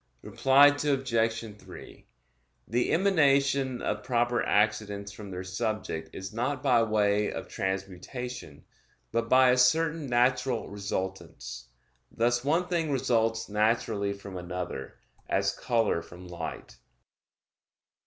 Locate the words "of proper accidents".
3.83-5.11